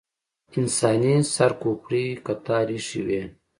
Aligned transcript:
انساني 0.57 1.15
سر 1.33 1.51
کوپړۍ 1.61 2.07
کتار 2.25 2.67
ایښې 2.75 2.99
وې. 3.07 3.21